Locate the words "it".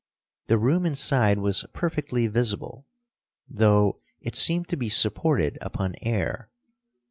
4.19-4.35